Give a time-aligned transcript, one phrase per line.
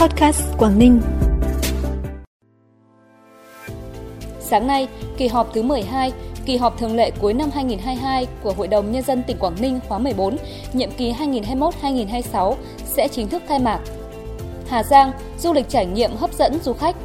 [0.00, 1.00] Podcast Quảng Ninh.
[4.40, 6.12] Sáng nay, kỳ họp thứ 12,
[6.44, 9.80] kỳ họp thường lệ cuối năm 2022 của Hội đồng Nhân dân tỉnh Quảng Ninh
[9.88, 10.36] khóa 14,
[10.72, 13.80] nhiệm kỳ 2021-2026 sẽ chính thức khai mạc.
[14.68, 16.96] Hà Giang, du lịch trải nghiệm hấp dẫn du khách.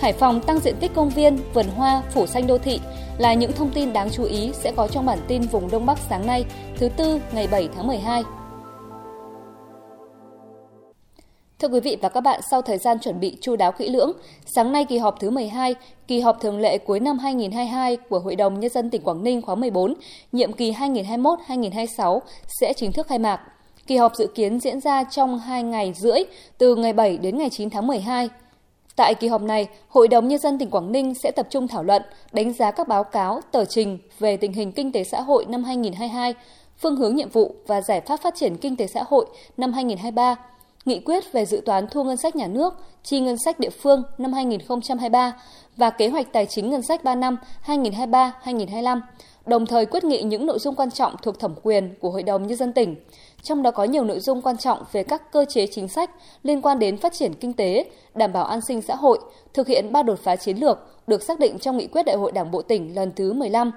[0.00, 2.80] Hải Phòng tăng diện tích công viên, vườn hoa, phủ xanh đô thị
[3.18, 5.98] là những thông tin đáng chú ý sẽ có trong bản tin vùng Đông Bắc
[5.98, 6.44] sáng nay,
[6.76, 8.22] thứ tư ngày 7 tháng 12.
[11.58, 14.12] Thưa quý vị và các bạn, sau thời gian chuẩn bị chu đáo kỹ lưỡng,
[14.46, 15.74] sáng nay kỳ họp thứ 12,
[16.06, 19.42] kỳ họp thường lệ cuối năm 2022 của Hội đồng Nhân dân tỉnh Quảng Ninh
[19.42, 19.94] khóa 14,
[20.32, 22.20] nhiệm kỳ 2021-2026
[22.60, 23.40] sẽ chính thức khai mạc.
[23.86, 26.18] Kỳ họp dự kiến diễn ra trong 2 ngày rưỡi,
[26.58, 28.28] từ ngày 7 đến ngày 9 tháng 12.
[28.96, 31.82] Tại kỳ họp này, Hội đồng Nhân dân tỉnh Quảng Ninh sẽ tập trung thảo
[31.82, 35.46] luận, đánh giá các báo cáo, tờ trình về tình hình kinh tế xã hội
[35.48, 36.34] năm 2022,
[36.78, 40.36] phương hướng nhiệm vụ và giải pháp phát triển kinh tế xã hội năm 2023,
[40.86, 44.02] nghị quyết về dự toán thu ngân sách nhà nước, chi ngân sách địa phương
[44.18, 45.32] năm 2023
[45.76, 49.00] và kế hoạch tài chính ngân sách 3 năm 2023-2025,
[49.46, 52.46] đồng thời quyết nghị những nội dung quan trọng thuộc thẩm quyền của Hội đồng
[52.46, 52.96] Nhân dân tỉnh.
[53.42, 56.10] Trong đó có nhiều nội dung quan trọng về các cơ chế chính sách
[56.42, 59.18] liên quan đến phát triển kinh tế, đảm bảo an sinh xã hội,
[59.54, 62.32] thực hiện ba đột phá chiến lược được xác định trong nghị quyết Đại hội
[62.32, 63.72] Đảng Bộ tỉnh lần thứ 15.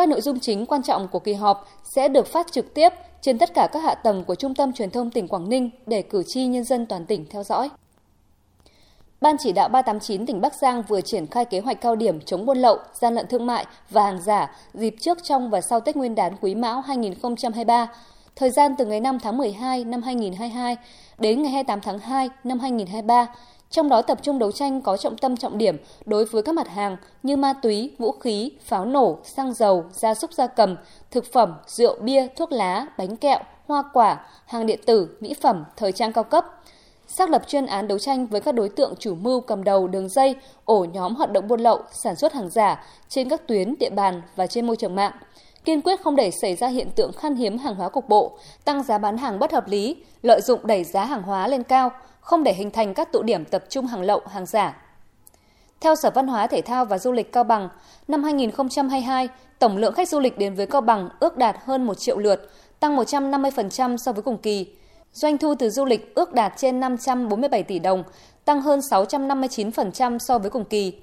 [0.00, 2.88] Các nội dung chính quan trọng của kỳ họp sẽ được phát trực tiếp
[3.20, 6.02] trên tất cả các hạ tầng của Trung tâm Truyền thông tỉnh Quảng Ninh để
[6.02, 7.68] cử tri nhân dân toàn tỉnh theo dõi.
[9.20, 12.46] Ban chỉ đạo 389 tỉnh Bắc Giang vừa triển khai kế hoạch cao điểm chống
[12.46, 15.96] buôn lậu, gian lận thương mại và hàng giả dịp trước trong và sau Tết
[15.96, 17.88] Nguyên đán Quý Mão 2023,
[18.36, 20.76] thời gian từ ngày 5 tháng 12 năm 2022
[21.18, 23.26] đến ngày 28 tháng 2 năm 2023,
[23.70, 25.76] trong đó tập trung đấu tranh có trọng tâm trọng điểm
[26.06, 30.14] đối với các mặt hàng như ma túy, vũ khí, pháo nổ, xăng dầu, gia
[30.14, 30.76] súc gia cầm,
[31.10, 35.64] thực phẩm, rượu, bia, thuốc lá, bánh kẹo, hoa quả, hàng điện tử, mỹ phẩm,
[35.76, 36.46] thời trang cao cấp.
[37.06, 40.08] Xác lập chuyên án đấu tranh với các đối tượng chủ mưu cầm đầu đường
[40.08, 43.90] dây, ổ nhóm hoạt động buôn lậu, sản xuất hàng giả trên các tuyến, địa
[43.90, 45.12] bàn và trên môi trường mạng
[45.64, 48.82] kiên quyết không để xảy ra hiện tượng khan hiếm hàng hóa cục bộ, tăng
[48.82, 51.90] giá bán hàng bất hợp lý, lợi dụng đẩy giá hàng hóa lên cao,
[52.20, 54.76] không để hình thành các tụ điểm tập trung hàng lậu, hàng giả.
[55.80, 57.68] Theo Sở Văn hóa Thể thao và Du lịch Cao Bằng,
[58.08, 59.28] năm 2022,
[59.58, 62.50] tổng lượng khách du lịch đến với Cao Bằng ước đạt hơn 1 triệu lượt,
[62.80, 64.66] tăng 150% so với cùng kỳ.
[65.12, 68.04] Doanh thu từ du lịch ước đạt trên 547 tỷ đồng,
[68.44, 71.00] tăng hơn 659% so với cùng kỳ.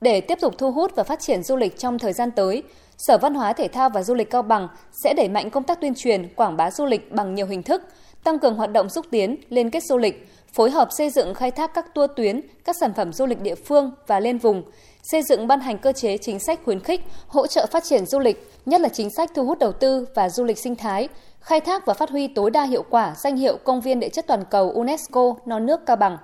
[0.00, 2.62] Để tiếp tục thu hút và phát triển du lịch trong thời gian tới,
[2.98, 4.68] Sở Văn hóa Thể thao và Du lịch Cao Bằng
[5.04, 7.82] sẽ đẩy mạnh công tác tuyên truyền, quảng bá du lịch bằng nhiều hình thức,
[8.24, 11.50] tăng cường hoạt động xúc tiến, liên kết du lịch, phối hợp xây dựng khai
[11.50, 14.62] thác các tour tuyến, các sản phẩm du lịch địa phương và lên vùng,
[15.02, 18.18] xây dựng ban hành cơ chế chính sách khuyến khích, hỗ trợ phát triển du
[18.18, 21.08] lịch, nhất là chính sách thu hút đầu tư và du lịch sinh thái,
[21.40, 24.26] khai thác và phát huy tối đa hiệu quả danh hiệu công viên địa chất
[24.26, 26.16] toàn cầu UNESCO non nước Cao Bằng.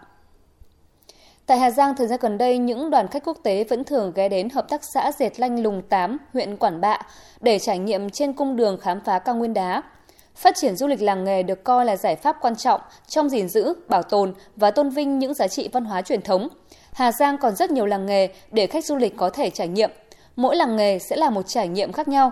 [1.46, 4.28] Tại Hà Giang, thời gian gần đây, những đoàn khách quốc tế vẫn thường ghé
[4.28, 6.98] đến hợp tác xã Dệt Lanh Lùng 8, huyện Quản Bạ
[7.40, 9.82] để trải nghiệm trên cung đường khám phá cao nguyên đá.
[10.34, 13.48] Phát triển du lịch làng nghề được coi là giải pháp quan trọng trong gìn
[13.48, 16.48] giữ, bảo tồn và tôn vinh những giá trị văn hóa truyền thống.
[16.92, 19.90] Hà Giang còn rất nhiều làng nghề để khách du lịch có thể trải nghiệm.
[20.36, 22.30] Mỗi làng nghề sẽ là một trải nghiệm khác nhau.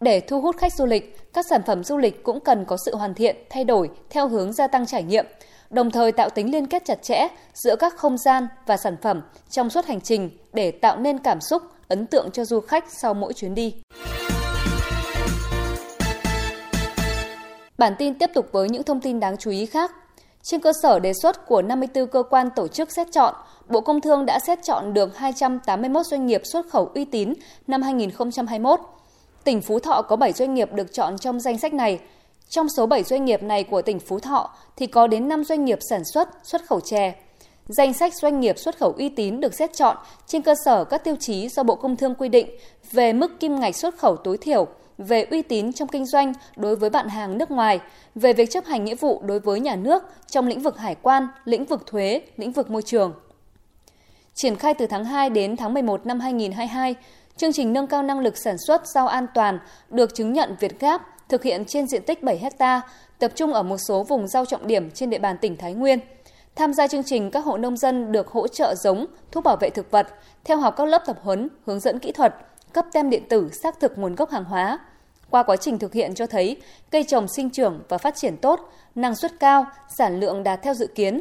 [0.00, 2.96] Để thu hút khách du lịch, các sản phẩm du lịch cũng cần có sự
[2.96, 5.26] hoàn thiện, thay đổi theo hướng gia tăng trải nghiệm–
[5.70, 9.22] đồng thời tạo tính liên kết chặt chẽ giữa các không gian và sản phẩm
[9.50, 13.14] trong suốt hành trình để tạo nên cảm xúc, ấn tượng cho du khách sau
[13.14, 13.74] mỗi chuyến đi.
[17.78, 19.90] Bản tin tiếp tục với những thông tin đáng chú ý khác.
[20.42, 23.34] Trên cơ sở đề xuất của 54 cơ quan tổ chức xét chọn,
[23.68, 27.34] Bộ Công Thương đã xét chọn được 281 doanh nghiệp xuất khẩu uy tín
[27.66, 28.80] năm 2021.
[29.44, 31.98] Tỉnh Phú Thọ có 7 doanh nghiệp được chọn trong danh sách này,
[32.50, 35.64] trong số 7 doanh nghiệp này của tỉnh Phú Thọ thì có đến 5 doanh
[35.64, 37.14] nghiệp sản xuất, xuất khẩu chè.
[37.66, 39.96] Danh sách doanh nghiệp xuất khẩu uy tín được xét chọn
[40.26, 42.50] trên cơ sở các tiêu chí do Bộ Công Thương quy định
[42.92, 44.66] về mức kim ngạch xuất khẩu tối thiểu,
[44.98, 47.80] về uy tín trong kinh doanh đối với bạn hàng nước ngoài,
[48.14, 51.28] về việc chấp hành nghĩa vụ đối với nhà nước trong lĩnh vực hải quan,
[51.44, 53.12] lĩnh vực thuế, lĩnh vực môi trường.
[54.34, 56.94] Triển khai từ tháng 2 đến tháng 11 năm 2022,
[57.40, 59.58] chương trình nâng cao năng lực sản xuất rau an toàn
[59.90, 62.80] được chứng nhận Việt Gáp thực hiện trên diện tích 7 hecta,
[63.18, 65.98] tập trung ở một số vùng rau trọng điểm trên địa bàn tỉnh Thái Nguyên.
[66.56, 69.70] Tham gia chương trình, các hộ nông dân được hỗ trợ giống, thuốc bảo vệ
[69.70, 70.08] thực vật,
[70.44, 72.34] theo học các lớp tập huấn, hướng dẫn kỹ thuật,
[72.72, 74.78] cấp tem điện tử xác thực nguồn gốc hàng hóa.
[75.30, 76.56] Qua quá trình thực hiện cho thấy
[76.90, 79.66] cây trồng sinh trưởng và phát triển tốt, năng suất cao,
[79.96, 81.20] sản lượng đạt theo dự kiến.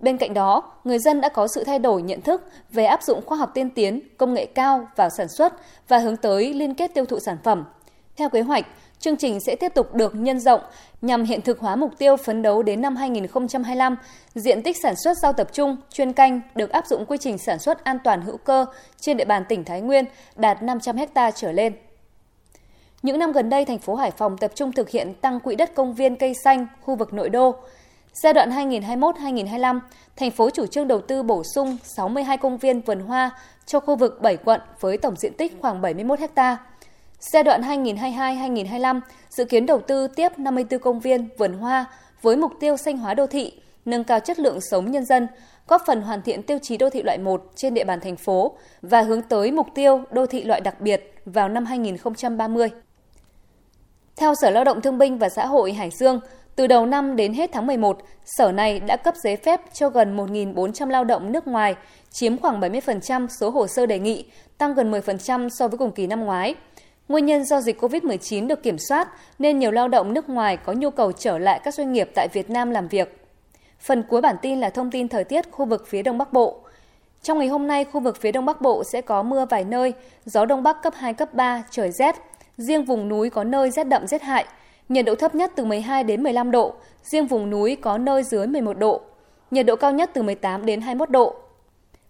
[0.00, 3.26] Bên cạnh đó, người dân đã có sự thay đổi nhận thức về áp dụng
[3.26, 5.52] khoa học tiên tiến, công nghệ cao vào sản xuất
[5.88, 7.64] và hướng tới liên kết tiêu thụ sản phẩm–
[8.18, 8.66] Theo kế hoạch,
[8.98, 10.60] chương trình sẽ tiếp tục được nhân rộng
[11.02, 13.96] nhằm hiện thực hóa mục tiêu phấn đấu đến năm 2025,
[14.34, 17.58] diện tích sản xuất rau tập trung, chuyên canh được áp dụng quy trình sản
[17.58, 18.66] xuất an toàn hữu cơ
[19.00, 20.04] trên địa bàn tỉnh Thái Nguyên
[20.36, 21.72] đạt 500 ha trở lên.
[23.02, 25.74] Những năm gần đây, thành phố Hải Phòng tập trung thực hiện tăng quỹ đất
[25.74, 27.54] công viên cây xanh khu vực nội đô.
[28.12, 29.80] Giai đoạn 2021-2025,
[30.16, 33.30] thành phố chủ trương đầu tư bổ sung 62 công viên vườn hoa
[33.66, 36.56] cho khu vực 7 quận với tổng diện tích khoảng 71 ha.
[37.20, 39.00] Giai đoạn 2022-2025
[39.30, 41.84] dự kiến đầu tư tiếp 54 công viên vườn hoa
[42.22, 43.52] với mục tiêu xanh hóa đô thị,
[43.84, 45.26] nâng cao chất lượng sống nhân dân,
[45.68, 48.56] góp phần hoàn thiện tiêu chí đô thị loại 1 trên địa bàn thành phố
[48.82, 52.68] và hướng tới mục tiêu đô thị loại đặc biệt vào năm 2030.
[54.16, 56.20] Theo Sở Lao động Thương binh và Xã hội Hải Dương,
[56.58, 60.16] từ đầu năm đến hết tháng 11, Sở này đã cấp giấy phép cho gần
[60.16, 61.74] 1.400 lao động nước ngoài,
[62.10, 64.24] chiếm khoảng 70% số hồ sơ đề nghị,
[64.58, 66.54] tăng gần 10% so với cùng kỳ năm ngoái.
[67.08, 69.08] Nguyên nhân do dịch COVID-19 được kiểm soát
[69.38, 72.28] nên nhiều lao động nước ngoài có nhu cầu trở lại các doanh nghiệp tại
[72.32, 73.26] Việt Nam làm việc.
[73.80, 76.56] Phần cuối bản tin là thông tin thời tiết khu vực phía Đông Bắc Bộ.
[77.22, 79.92] Trong ngày hôm nay, khu vực phía Đông Bắc Bộ sẽ có mưa vài nơi,
[80.24, 82.16] gió Đông Bắc cấp 2, cấp 3, trời rét.
[82.56, 84.46] Riêng vùng núi có nơi rét đậm rét hại,
[84.88, 88.46] nhiệt độ thấp nhất từ 12 đến 15 độ, riêng vùng núi có nơi dưới
[88.46, 89.00] 11 độ.
[89.50, 91.34] Nhiệt độ cao nhất từ 18 đến 21 độ.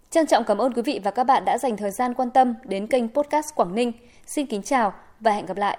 [0.09, 2.53] Trân trọng cảm ơn quý vị và các bạn đã dành thời gian quan tâm
[2.63, 3.91] đến kênh podcast Quảng Ninh.
[4.25, 5.77] Xin kính chào và hẹn gặp lại.